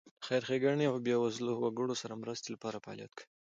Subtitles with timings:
[0.19, 3.25] د خیر ښېګڼې او بېوزله وګړو سره مرستې لپاره فعالیت کوي.